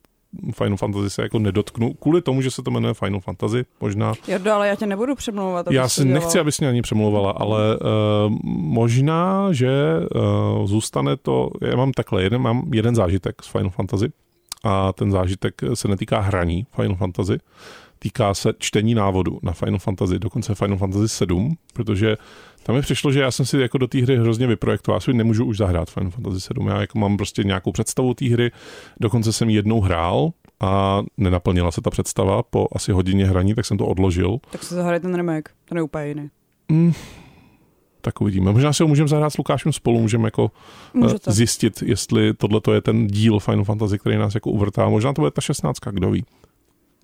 [0.56, 4.14] Final Fantasy se jako nedotknu, kvůli tomu, že se to jmenuje Final Fantasy, možná.
[4.28, 5.72] Jardo, ale já tě nebudu přemlouvat.
[5.72, 9.70] Já si nechci, abys mě ani přemlouvala, ale uh, možná, že
[10.60, 14.12] uh, zůstane to, já mám takhle, jeden, mám jeden zážitek z Final Fantasy
[14.64, 17.38] a ten zážitek se netýká hraní Final Fantasy,
[18.00, 22.18] týká se čtení návodu na Final Fantasy, dokonce Final Fantasy 7, protože
[22.64, 24.96] tam mi přišlo, že já jsem si jako do té hry hrozně vyprojektoval.
[24.96, 26.68] Já si nemůžu už zahrát Final Fantasy 7.
[26.68, 28.52] Já jako mám prostě nějakou představu té hry.
[29.00, 32.44] Dokonce jsem jednou hrál a nenaplnila se ta představa.
[32.44, 34.38] Po asi hodině hraní, tak jsem to odložil.
[34.52, 35.50] Tak se zahraj ten remake.
[35.66, 36.30] To je úplně jiný.
[36.70, 36.94] Mm,
[38.04, 38.52] tak uvidíme.
[38.52, 40.52] Možná si ho můžeme zahrát s Lukášem spolu, můžeme jako
[40.96, 41.32] eh, Můžete.
[41.32, 44.90] zjistit, jestli tohle je ten díl Final Fantasy, který nás jako uvrtá.
[44.90, 46.26] Možná to bude ta 16, kdo ví.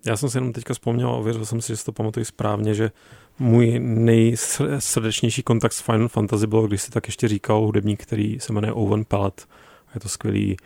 [0.06, 2.74] Já jsem si jenom teďka vzpomněl a ověřil jsem si, že si to pamatuju správně,
[2.74, 2.90] že
[3.38, 8.52] můj nejsrdečnější kontakt s Final Fantasy bylo, když si tak ještě říkal hudebník, který se
[8.52, 9.46] jmenuje Owen Pellet.
[9.94, 10.56] Je to skvělý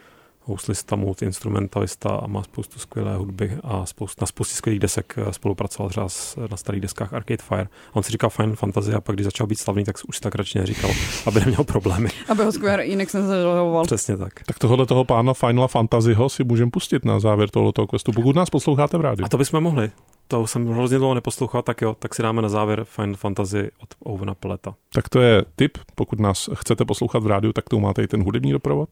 [0.44, 5.90] houslista, multiinstrumentalista a má spoustu skvělé hudby a spoustu, na spoustě skvělých desek eh, spolupracoval
[5.90, 6.06] třeba
[6.50, 7.68] na starých deskách Arcade Fire.
[7.92, 10.20] A on si říkal Final Fantasy a pak, když začal být slavný, tak už si
[10.20, 10.90] tak radši neříkal,
[11.26, 12.08] aby neměl problémy.
[12.28, 13.84] Aby ho Square Enix nezaloval.
[13.84, 14.32] Přesně tak.
[14.46, 18.50] Tak tohle toho pána Final Fantasyho si můžeme pustit na závěr tohoto questu, pokud nás
[18.50, 19.24] posloucháte v rádiu.
[19.24, 19.90] A to bychom mohli
[20.28, 23.88] to jsem hrozně dlouho neposlouchal, tak jo, tak si dáme na závěr Final Fantasy od
[23.98, 24.74] Ovena Peleta.
[24.92, 28.22] Tak to je tip, pokud nás chcete poslouchat v rádiu, tak tu máte i ten
[28.22, 28.88] hudební doprovod.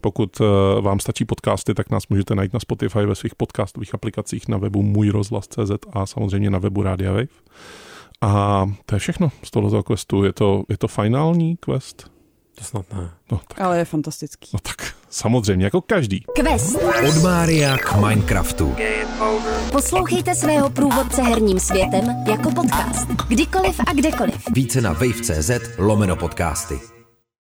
[0.00, 0.46] Pokud uh,
[0.80, 4.82] vám stačí podcasty, tak nás můžete najít na Spotify ve svých podcastových aplikacích na webu
[4.82, 7.26] Můj rozhlas.cz a samozřejmě na webu Radia Wave.
[8.20, 10.24] A to je všechno z tohoto questu.
[10.24, 12.15] Je to, je to finální quest?
[12.58, 13.10] To snad ne.
[13.32, 13.60] No, tak.
[13.60, 14.50] Ale je fantastický.
[14.52, 16.24] No tak samozřejmě, jako každý.
[16.34, 16.76] Quest.
[17.08, 18.76] Od Mária k Minecraftu.
[19.72, 23.08] Poslouchejte svého průvodce herním světem jako podcast.
[23.28, 24.42] Kdykoliv a kdekoliv.
[24.54, 26.95] Více na wave.cz lomeno podcasty.